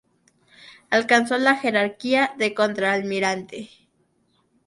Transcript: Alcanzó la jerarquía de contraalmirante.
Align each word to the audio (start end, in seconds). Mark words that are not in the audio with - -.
Alcanzó 0.89 1.37
la 1.37 1.57
jerarquía 1.57 2.33
de 2.39 2.55
contraalmirante. 2.55 3.69